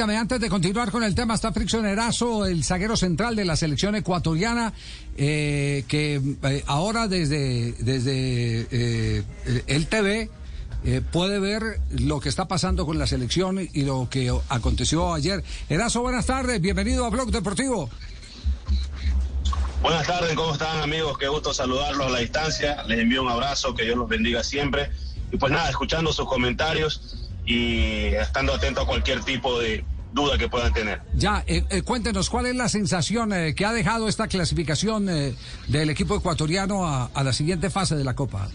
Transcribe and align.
Antes 0.00 0.40
de 0.40 0.48
continuar 0.48 0.90
con 0.90 1.02
el 1.02 1.14
tema, 1.14 1.34
está 1.34 1.52
Friccionerazo, 1.52 2.46
el 2.46 2.64
zaguero 2.64 2.96
central 2.96 3.36
de 3.36 3.44
la 3.44 3.54
selección 3.54 3.94
ecuatoriana, 3.94 4.72
eh, 5.14 5.84
que 5.88 6.14
eh, 6.42 6.64
ahora 6.66 7.06
desde, 7.06 7.72
desde 7.72 8.66
eh, 8.70 9.22
el 9.66 9.86
TV 9.88 10.30
puede 11.12 11.38
ver 11.38 11.80
lo 11.90 12.18
que 12.18 12.30
está 12.30 12.48
pasando 12.48 12.86
con 12.86 12.98
la 12.98 13.06
selección 13.06 13.60
y 13.60 13.82
lo 13.82 14.08
que 14.08 14.32
aconteció 14.48 15.12
ayer. 15.12 15.44
Erazo, 15.68 16.00
buenas 16.00 16.24
tardes, 16.24 16.62
bienvenido 16.62 17.04
a 17.04 17.10
Blog 17.10 17.30
Deportivo. 17.30 17.90
Buenas 19.82 20.06
tardes, 20.06 20.34
¿cómo 20.34 20.54
están 20.54 20.80
amigos? 20.80 21.18
Qué 21.18 21.28
gusto 21.28 21.52
saludarlos 21.52 22.06
a 22.06 22.10
la 22.10 22.20
distancia. 22.20 22.84
Les 22.84 23.00
envío 23.00 23.22
un 23.22 23.28
abrazo, 23.28 23.74
que 23.74 23.82
Dios 23.82 23.98
los 23.98 24.08
bendiga 24.08 24.42
siempre. 24.42 24.90
Y 25.30 25.36
pues 25.36 25.52
nada, 25.52 25.68
escuchando 25.68 26.10
sus 26.10 26.26
comentarios 26.26 27.28
y 27.44 28.14
estando 28.14 28.54
atento 28.54 28.80
a 28.80 28.86
cualquier 28.86 29.22
tipo 29.24 29.58
de 29.58 29.84
duda 30.12 30.36
que 30.38 30.48
puedan 30.48 30.72
tener. 30.72 31.00
Ya, 31.14 31.44
eh, 31.46 31.64
eh, 31.70 31.82
cuéntenos, 31.82 32.30
¿cuál 32.30 32.46
es 32.46 32.56
la 32.56 32.68
sensación 32.68 33.32
eh, 33.32 33.54
que 33.54 33.64
ha 33.64 33.72
dejado 33.72 34.08
esta 34.08 34.26
clasificación 34.28 35.08
eh, 35.08 35.34
del 35.68 35.90
equipo 35.90 36.16
ecuatoriano 36.16 36.86
a, 36.86 37.10
a 37.14 37.22
la 37.24 37.32
siguiente 37.32 37.70
fase 37.70 37.94
de 37.96 38.04
la 38.04 38.14
Copa? 38.14 38.48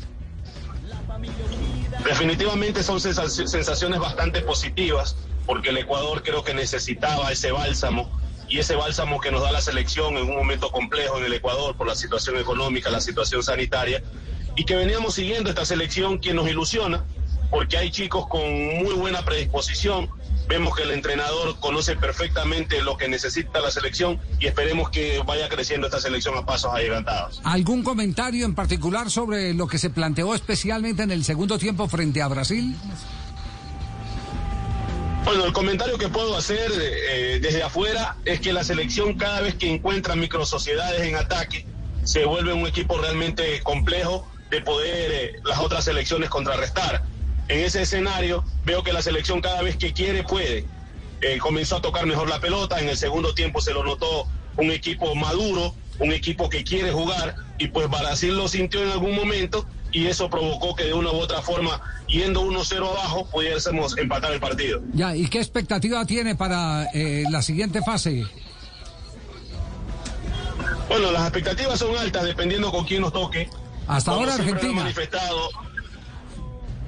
Definitivamente 2.04 2.84
son 2.84 3.00
sensaci- 3.00 3.48
sensaciones 3.48 4.00
bastante 4.00 4.42
positivas, 4.42 5.16
porque 5.46 5.70
el 5.70 5.78
Ecuador 5.78 6.24
creo 6.24 6.44
que 6.44 6.54
necesitaba 6.54 7.32
ese 7.32 7.52
bálsamo 7.52 8.10
y 8.48 8.60
ese 8.60 8.76
bálsamo 8.76 9.20
que 9.20 9.32
nos 9.32 9.42
da 9.42 9.52
la 9.52 9.62
selección 9.62 10.18
en 10.18 10.30
un 10.30 10.36
momento 10.36 10.72
complejo 10.72 11.18
en 11.18 11.26
el 11.26 11.34
Ecuador 11.34 11.76
por 11.76 11.88
la 11.88 11.96
situación 11.96 12.38
económica, 12.38 12.90
la 12.92 13.02
situación 13.02 13.42
sanitaria, 13.42 14.04
y 14.56 14.66
que 14.66 14.76
veníamos 14.76 15.16
siguiendo 15.16 15.50
esta 15.50 15.66
selección 15.66 16.20
que 16.20 16.34
nos 16.34 16.48
ilusiona, 16.48 17.04
porque 17.50 17.78
hay 17.78 17.90
chicos 17.92 18.28
con 18.28 18.42
muy 18.42 18.94
buena 18.94 19.24
predisposición. 19.26 20.10
Vemos 20.48 20.76
que 20.76 20.84
el 20.84 20.92
entrenador 20.92 21.60
conoce 21.60 21.96
perfectamente 21.96 22.82
lo 22.82 22.98
que 22.98 23.08
necesita 23.08 23.60
la 23.60 23.72
selección 23.72 24.20
y 24.40 24.46
esperemos 24.46 24.90
que 24.90 25.22
vaya 25.26 25.50
creciendo 25.50 25.88
esta 25.88 26.00
selección 26.00 26.38
a 26.38 26.46
pasos 26.46 26.72
agigantados. 26.74 27.42
¿Algún 27.44 27.84
comentario 27.84 28.46
en 28.46 28.54
particular 28.54 29.10
sobre 29.10 29.54
lo 29.54 29.68
que 29.68 29.80
se 29.80 29.90
planteó 29.90 30.36
especialmente 30.36 31.04
en 31.04 31.12
el 31.12 31.24
segundo 31.24 31.58
tiempo 31.58 31.88
frente 31.88 32.22
a 32.22 32.28
Brasil? 32.28 32.76
Bueno, 35.26 35.46
el 35.46 35.54
comentario 35.54 35.98
que 35.98 36.08
puedo 36.08 36.38
hacer 36.38 36.72
eh, 36.80 37.40
desde 37.42 37.64
afuera 37.64 38.16
es 38.26 38.40
que 38.40 38.54
la 38.54 38.64
selección 38.64 39.16
cada 39.16 39.42
vez 39.42 39.56
que 39.56 39.74
encuentra 39.74 40.16
microsociedades 40.16 41.02
en 41.02 41.16
ataque 41.16 41.66
se 42.04 42.26
vuelve 42.26 42.54
un 42.54 42.68
equipo 42.68 43.00
realmente 43.00 43.62
complejo 43.64 44.28
de 44.52 44.62
poder 44.62 45.12
eh, 45.12 45.40
las 45.44 45.58
otras 45.60 45.86
selecciones 45.86 46.30
contrarrestar. 46.30 47.04
En 47.48 47.60
ese 47.60 47.84
escenario 47.84 48.44
veo 48.66 48.84
que 48.84 48.94
la 48.94 49.02
selección 49.02 49.42
cada 49.42 49.62
vez 49.62 49.78
que 49.78 49.94
quiere 49.94 50.24
puede. 50.24 50.66
Eh, 51.22 51.38
comenzó 51.38 51.78
a 51.78 51.82
tocar 51.82 52.06
mejor 52.06 52.30
la 52.30 52.40
pelota, 52.40 52.80
en 52.80 52.90
el 52.90 52.98
segundo 52.98 53.34
tiempo 53.34 53.62
se 53.62 53.74
lo 53.74 53.84
notó 53.84 54.28
un 54.58 54.72
equipo 54.72 55.16
maduro, 55.16 55.74
un 56.00 56.12
equipo 56.12 56.50
que 56.50 56.64
quiere 56.64 56.92
jugar 56.92 57.36
y 57.58 57.68
pues 57.68 57.90
Brasil 57.90 58.36
lo 58.36 58.48
sintió 58.48 58.84
en 58.84 58.90
algún 58.92 59.16
momento 59.16 59.66
y 59.92 60.08
eso 60.08 60.30
provocó 60.30 60.76
que 60.76 60.84
de 60.84 60.94
una 60.94 61.10
u 61.12 61.16
otra 61.16 61.42
forma, 61.42 61.82
yendo 62.08 62.42
1-0 62.44 62.78
abajo, 62.90 63.30
pudiésemos 63.32 63.98
empatar 63.98 64.34
el 64.34 64.42
partido. 64.42 64.82
Ya, 64.94 65.16
¿y 65.16 65.28
qué 65.30 65.38
expectativa 65.40 66.06
tiene 66.06 66.36
para 66.36 66.90
eh, 66.94 67.24
la 67.32 67.42
siguiente 67.42 67.82
fase? 67.82 68.26
Bueno, 70.90 71.12
las 71.12 71.24
expectativas 71.24 71.80
son 71.80 71.96
altas 71.98 72.24
dependiendo 72.24 72.72
con 72.72 72.86
quién 72.86 73.02
nos 73.02 73.14
toque. 73.14 73.50
Hasta 73.88 74.12
Como 74.12 74.24
ahora 74.26 74.36
Argentina. 74.36 74.74
manifestado, 74.84 75.50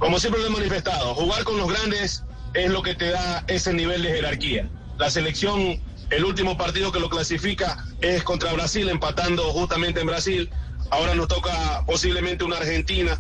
como 0.08 0.22
siempre 0.22 0.41
lo 0.41 0.47
he 0.47 0.52
manifestado, 0.52 1.13
jugar 1.16 1.44
con 1.44 1.58
los 1.58 1.67
grandes 1.67 2.23
es 2.53 2.72
lo 2.72 2.81
que 2.81 2.95
te 2.95 3.09
da 3.09 3.44
ese 3.47 3.73
nivel 3.73 4.03
de 4.03 4.08
jerarquía. 4.08 4.69
La 4.97 5.11
selección, 5.11 5.81
el 6.11 6.23
último 6.23 6.58
partido 6.58 6.94
que 6.94 7.02
lo 7.02 7.09
clasifica 7.09 7.86
es 8.00 8.23
contra 8.23 8.53
Brasil, 8.53 8.88
empatando 8.88 9.44
justamente 9.52 10.00
en 10.00 10.08
Brasil. 10.08 10.50
Ahora 10.91 11.13
nos 11.13 11.28
toca 11.28 11.83
posiblemente 11.85 12.45
una 12.45 12.56
Argentina 12.56 13.19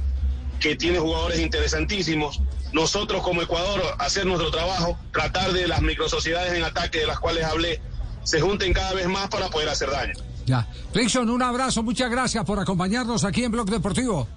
que 0.61 0.77
tiene 0.77 0.97
jugadores 0.99 1.41
interesantísimos. 1.41 2.39
Nosotros 2.71 3.21
como 3.21 3.41
Ecuador 3.41 3.81
hacer 3.99 4.25
nuestro 4.25 4.49
trabajo, 4.49 4.97
tratar 5.11 5.51
de 5.51 5.67
las 5.67 5.81
microsociedades 5.81 6.53
en 6.53 6.63
ataque 6.63 6.99
de 6.99 7.07
las 7.07 7.19
cuales 7.19 7.43
hablé, 7.43 7.81
se 8.23 8.39
junten 8.39 8.71
cada 8.71 8.93
vez 8.93 9.09
más 9.09 9.27
para 9.27 9.49
poder 9.49 9.67
hacer 9.67 9.91
daño. 9.91 10.13
Ya. 10.45 10.65
Frickson, 10.93 11.29
un 11.29 11.43
abrazo, 11.43 11.83
muchas 11.83 12.09
gracias 12.09 12.45
por 12.45 12.61
acompañarnos 12.61 13.25
aquí 13.25 13.43
en 13.43 13.51
Blog 13.51 13.69
Deportivo. 13.69 14.29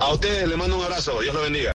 A 0.00 0.14
ustedes 0.14 0.48
les 0.48 0.56
mando 0.56 0.78
un 0.78 0.82
abrazo, 0.82 1.20
Dios 1.20 1.34
los 1.34 1.42
bendiga. 1.42 1.68